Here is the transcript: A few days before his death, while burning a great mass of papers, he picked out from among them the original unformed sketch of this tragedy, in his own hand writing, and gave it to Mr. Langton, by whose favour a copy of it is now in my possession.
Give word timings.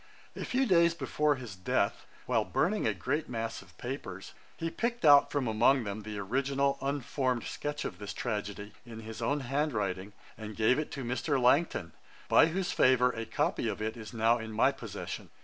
A 0.35 0.43
few 0.43 0.65
days 0.65 0.95
before 0.95 1.35
his 1.35 1.55
death, 1.55 2.07
while 2.25 2.43
burning 2.43 2.87
a 2.87 2.93
great 2.95 3.29
mass 3.29 3.61
of 3.61 3.77
papers, 3.77 4.33
he 4.57 4.71
picked 4.71 5.05
out 5.05 5.29
from 5.31 5.47
among 5.47 5.83
them 5.83 6.01
the 6.01 6.17
original 6.17 6.79
unformed 6.81 7.43
sketch 7.43 7.85
of 7.85 7.99
this 7.99 8.11
tragedy, 8.11 8.73
in 8.83 9.01
his 9.01 9.21
own 9.21 9.41
hand 9.41 9.73
writing, 9.73 10.13
and 10.39 10.55
gave 10.55 10.79
it 10.79 10.89
to 10.93 11.03
Mr. 11.03 11.39
Langton, 11.39 11.91
by 12.27 12.47
whose 12.47 12.71
favour 12.71 13.11
a 13.11 13.27
copy 13.27 13.67
of 13.67 13.79
it 13.79 13.95
is 13.95 14.11
now 14.11 14.39
in 14.39 14.51
my 14.51 14.71
possession. 14.71 15.29